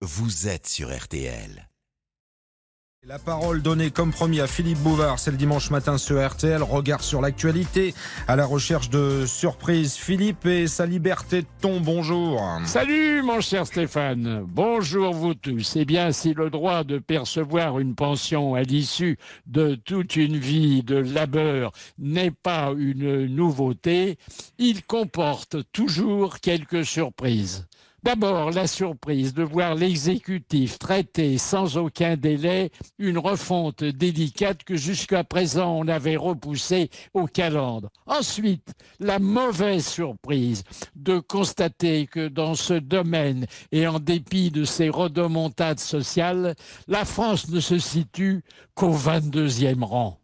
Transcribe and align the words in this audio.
vous 0.00 0.46
êtes 0.46 0.68
sur 0.68 0.96
RTL. 0.96 1.68
La 3.04 3.18
parole 3.18 3.62
donnée 3.62 3.90
comme 3.90 4.12
promis 4.12 4.40
à 4.40 4.46
Philippe 4.46 4.78
Bouvard, 4.78 5.18
c'est 5.18 5.30
le 5.32 5.36
dimanche 5.36 5.70
matin 5.70 5.98
sur 5.98 6.24
RTL. 6.24 6.62
Regard 6.62 7.02
sur 7.02 7.20
l'actualité, 7.20 7.94
à 8.28 8.36
la 8.36 8.44
recherche 8.44 8.90
de 8.90 9.24
surprises. 9.26 9.94
Philippe 9.94 10.46
et 10.46 10.68
sa 10.68 10.86
liberté 10.86 11.42
de 11.42 11.46
ton, 11.60 11.80
bonjour. 11.80 12.40
Salut 12.64 13.22
mon 13.22 13.40
cher 13.40 13.66
Stéphane, 13.66 14.44
bonjour 14.46 15.14
vous 15.14 15.34
tous. 15.34 15.74
Eh 15.76 15.84
bien, 15.84 16.12
si 16.12 16.32
le 16.32 16.50
droit 16.50 16.84
de 16.84 16.98
percevoir 16.98 17.80
une 17.80 17.96
pension 17.96 18.54
à 18.54 18.62
l'issue 18.62 19.16
de 19.46 19.74
toute 19.74 20.14
une 20.14 20.36
vie 20.36 20.82
de 20.84 20.96
labeur 20.96 21.72
n'est 21.98 22.30
pas 22.30 22.72
une 22.76 23.26
nouveauté, 23.26 24.16
il 24.58 24.84
comporte 24.84 25.56
toujours 25.72 26.38
quelques 26.38 26.84
surprises. 26.84 27.66
D'abord, 28.04 28.52
la 28.52 28.68
surprise 28.68 29.34
de 29.34 29.42
voir 29.42 29.74
l'exécutif 29.74 30.78
traiter 30.78 31.36
sans 31.36 31.76
aucun 31.76 32.16
délai 32.16 32.70
une 32.98 33.18
refonte 33.18 33.82
délicate 33.82 34.62
que 34.62 34.76
jusqu'à 34.76 35.24
présent 35.24 35.76
on 35.76 35.88
avait 35.88 36.16
repoussée 36.16 36.90
au 37.12 37.26
calendre. 37.26 37.90
Ensuite, 38.06 38.72
la 39.00 39.18
mauvaise 39.18 39.84
surprise 39.84 40.62
de 40.94 41.18
constater 41.18 42.06
que 42.06 42.28
dans 42.28 42.54
ce 42.54 42.74
domaine 42.74 43.46
et 43.72 43.88
en 43.88 43.98
dépit 43.98 44.52
de 44.52 44.64
ses 44.64 44.90
rodomontades 44.90 45.80
sociales, 45.80 46.54
la 46.86 47.04
France 47.04 47.48
ne 47.48 47.58
se 47.58 47.78
situe 47.78 48.44
qu'au 48.74 48.94
22e 48.94 49.82
rang. 49.82 50.20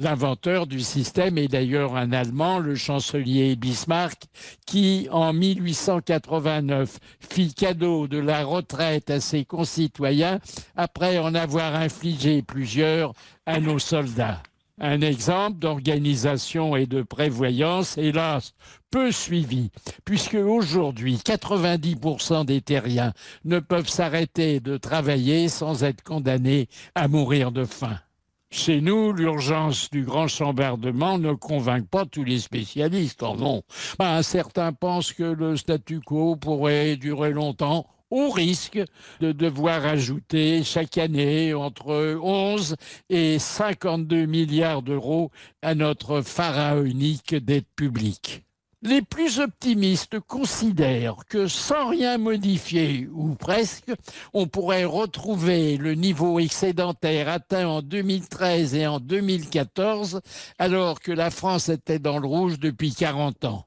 L'inventeur 0.00 0.66
du 0.66 0.80
système 0.80 1.38
est 1.38 1.46
d'ailleurs 1.46 1.94
un 1.94 2.10
Allemand, 2.10 2.58
le 2.58 2.74
chancelier 2.74 3.54
Bismarck, 3.54 4.24
qui, 4.66 5.06
en 5.12 5.32
1889, 5.32 6.98
fit 7.20 7.54
cadeau 7.54 8.08
de 8.08 8.18
la 8.18 8.44
retraite 8.44 9.08
à 9.10 9.20
ses 9.20 9.44
concitoyens 9.44 10.40
après 10.74 11.18
en 11.18 11.34
avoir 11.36 11.76
infligé 11.76 12.42
plusieurs 12.42 13.12
à 13.46 13.60
nos 13.60 13.78
soldats. 13.78 14.42
Un 14.80 15.00
exemple 15.00 15.60
d'organisation 15.60 16.74
et 16.74 16.86
de 16.86 17.02
prévoyance, 17.02 17.96
hélas, 17.96 18.54
peu 18.90 19.12
suivi, 19.12 19.70
puisque 20.04 20.34
aujourd'hui, 20.34 21.20
90% 21.24 22.44
des 22.46 22.60
terriens 22.60 23.12
ne 23.44 23.60
peuvent 23.60 23.88
s'arrêter 23.88 24.58
de 24.58 24.76
travailler 24.76 25.48
sans 25.48 25.84
être 25.84 26.02
condamnés 26.02 26.68
à 26.96 27.06
mourir 27.06 27.52
de 27.52 27.64
faim. 27.64 28.00
Chez 28.56 28.80
nous, 28.80 29.12
l'urgence 29.12 29.90
du 29.90 30.04
grand 30.04 30.28
chambardement 30.28 31.18
ne 31.18 31.32
convainc 31.32 31.88
pas 31.88 32.06
tous 32.06 32.22
les 32.22 32.38
spécialistes. 32.38 33.24
Oh 33.24 33.34
non. 33.36 33.62
Ben, 33.98 34.22
certains 34.22 34.72
pensent 34.72 35.12
que 35.12 35.24
le 35.24 35.56
statu 35.56 35.98
quo 35.98 36.36
pourrait 36.36 36.94
durer 36.94 37.32
longtemps 37.32 37.84
au 38.12 38.30
risque 38.30 38.80
de 39.20 39.32
devoir 39.32 39.84
ajouter 39.84 40.62
chaque 40.62 40.98
année 40.98 41.52
entre 41.52 42.16
11 42.22 42.76
et 43.10 43.40
52 43.40 44.26
milliards 44.26 44.82
d'euros 44.82 45.32
à 45.60 45.74
notre 45.74 46.20
pharaonique 46.20 47.34
dette 47.34 47.66
publique. 47.74 48.44
Les 48.86 49.00
plus 49.00 49.40
optimistes 49.40 50.20
considèrent 50.20 51.24
que 51.26 51.46
sans 51.48 51.88
rien 51.88 52.18
modifier, 52.18 53.08
ou 53.14 53.34
presque, 53.34 53.90
on 54.34 54.46
pourrait 54.46 54.84
retrouver 54.84 55.78
le 55.78 55.94
niveau 55.94 56.38
excédentaire 56.38 57.30
atteint 57.30 57.66
en 57.66 57.80
2013 57.80 58.74
et 58.74 58.86
en 58.86 59.00
2014, 59.00 60.20
alors 60.58 61.00
que 61.00 61.12
la 61.12 61.30
France 61.30 61.70
était 61.70 61.98
dans 61.98 62.18
le 62.18 62.28
rouge 62.28 62.58
depuis 62.58 62.92
40 62.92 63.46
ans. 63.46 63.64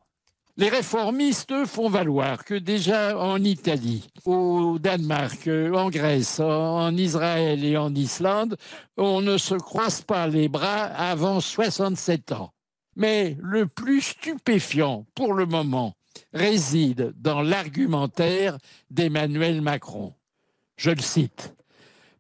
Les 0.56 0.70
réformistes 0.70 1.66
font 1.66 1.90
valoir 1.90 2.46
que 2.46 2.54
déjà 2.54 3.18
en 3.18 3.44
Italie, 3.44 4.08
au 4.24 4.78
Danemark, 4.78 5.50
en 5.74 5.90
Grèce, 5.90 6.40
en 6.40 6.96
Israël 6.96 7.66
et 7.66 7.76
en 7.76 7.96
Islande, 7.96 8.56
on 8.98 9.22
ne 9.22 9.40
se 9.40 9.56
croise 9.56 10.02
pas 10.02 10.28
les 10.28 10.48
bras 10.48 10.84
avant 10.84 11.40
67 11.40 12.34
ans. 12.34 12.52
Mais 12.98 13.38
le 13.42 13.68
plus 13.68 14.02
stupéfiant 14.02 15.06
pour 15.14 15.34
le 15.34 15.46
moment 15.46 15.94
réside 16.34 17.14
dans 17.16 17.44
l'argumentaire 17.44 18.58
d'Emmanuel 18.90 19.62
Macron. 19.62 20.16
Je 20.78 20.90
le 20.90 21.02
cite. 21.02 21.54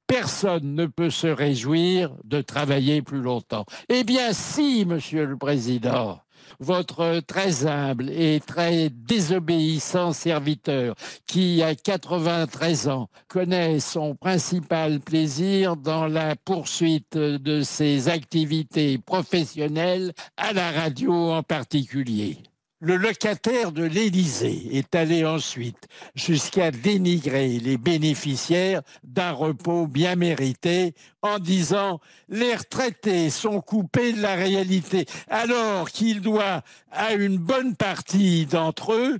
Personne 0.05 0.75
ne 0.75 0.85
peut 0.85 1.09
se 1.09 1.25
réjouir 1.25 2.15
de 2.23 2.41
travailler 2.41 3.01
plus 3.01 3.21
longtemps. 3.21 3.65
Eh 3.89 4.03
bien 4.03 4.33
si, 4.33 4.85
Monsieur 4.85 5.25
le 5.25 5.35
Président, 5.35 6.21
votre 6.59 7.19
très 7.21 7.65
humble 7.65 8.09
et 8.09 8.39
très 8.45 8.89
désobéissant 8.89 10.13
serviteur, 10.13 10.95
qui 11.25 11.61
à 11.63 11.75
93 11.75 12.87
ans 12.89 13.09
connaît 13.27 13.79
son 13.79 14.15
principal 14.15 14.99
plaisir 14.99 15.75
dans 15.75 16.07
la 16.07 16.35
poursuite 16.35 17.17
de 17.17 17.61
ses 17.61 18.09
activités 18.09 18.97
professionnelles, 18.97 20.13
à 20.37 20.53
la 20.53 20.71
radio 20.71 21.13
en 21.13 21.43
particulier. 21.43 22.37
Le 22.79 22.95
locataire 22.95 23.71
de 23.71 23.83
l'Élysée 23.83 24.77
est 24.77 24.93
allé 24.93 25.25
ensuite 25.25 25.87
jusqu'à 26.13 26.69
dénigrer 26.69 27.57
les 27.57 27.75
bénéficiaires 27.75 28.83
d'un 29.03 29.31
repos 29.31 29.87
bien 29.87 30.15
mérité 30.15 30.93
en 31.23 31.39
disant 31.39 31.99
les 32.29 32.55
retraités 32.55 33.31
sont 33.31 33.61
coupés 33.61 34.13
de 34.13 34.21
la 34.21 34.35
réalité 34.35 35.07
alors 35.27 35.89
qu'il 35.89 36.21
doit 36.21 36.61
à 36.91 37.13
une 37.13 37.39
bonne 37.39 37.75
partie 37.75 38.45
d'entre 38.45 38.93
eux 38.93 39.17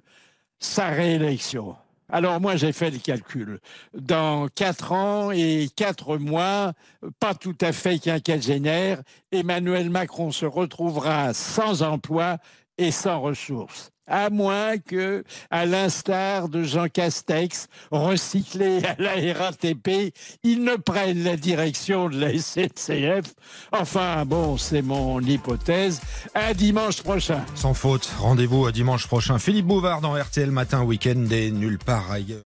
sa 0.60 0.90
réélection. 0.90 1.76
Alors 2.10 2.40
moi 2.40 2.58
j'ai 2.58 2.74
fait 2.74 2.92
le 2.92 3.00
calcul. 3.00 3.60
Dans 3.96 4.50
quatre 4.50 4.92
ans 4.92 5.32
et 5.32 5.68
quatre 5.76 6.18
mois, 6.18 6.74
pas 7.20 7.34
tout 7.34 7.58
à 7.60 7.72
fait 7.72 7.98
quinquagénaire, 7.98 9.02
Emmanuel 9.32 9.90
Macron 9.90 10.32
se 10.32 10.46
retrouvera 10.46 11.34
sans 11.34 11.82
emploi 11.82 12.38
et 12.78 12.92
sans 12.92 13.22
ressources. 13.22 13.92
À 14.10 14.30
moins 14.30 14.78
que, 14.78 15.26
à 15.52 15.66
l'instar 15.66 16.48
de 16.48 16.64
Jean 16.64 16.88
Castex, 16.88 17.68
recyclé 17.92 18.82
à 18.86 18.96
la 19.00 19.34
RATP, 19.34 20.14
il 20.44 20.64
ne 20.64 20.78
prenne 20.78 21.24
la 21.26 21.36
direction 21.36 22.08
de 22.08 22.18
la 22.18 22.32
SNCF. 22.32 23.34
Enfin, 23.74 24.24
bon, 24.26 24.58
c'est 24.58 24.82
mon 24.82 25.20
hypothèse. 25.20 26.00
À 26.34 26.54
dimanche 26.54 27.04
prochain. 27.04 27.44
Sans 27.56 27.74
faute, 27.74 28.10
rendez-vous 28.20 28.66
à 28.66 28.72
dimanche 28.72 29.08
prochain. 29.08 29.40
Philippe 29.40 29.68
Bouvard 29.68 30.00
dans 30.00 30.14
RTL 30.14 30.52
Matin 30.52 30.84
Week-end 30.84 31.26
et 31.30 31.52
nulle 31.52 31.80
part 31.80 32.10
ailleurs. 32.10 32.47